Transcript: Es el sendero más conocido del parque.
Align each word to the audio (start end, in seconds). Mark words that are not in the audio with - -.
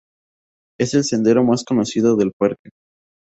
Es 0.79 0.95
el 0.95 1.03
sendero 1.03 1.43
más 1.43 1.63
conocido 1.63 2.15
del 2.15 2.31
parque. 2.35 2.71